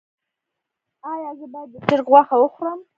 [1.11, 2.79] ایا زه باید د چرګ غوښه وخورم؟